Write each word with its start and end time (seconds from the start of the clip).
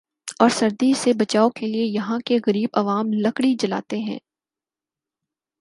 اور 0.39 0.49
سردی 0.49 0.93
سے 0.93 1.13
بچائو 1.13 1.49
کے 1.49 1.67
لئے 1.67 1.83
یہاں 1.83 2.19
کے 2.25 2.37
غریب 2.47 2.69
عوام 2.73 3.13
لکڑی 3.13 3.53
جلاتے 3.59 3.99
ہیں۔ 3.99 4.17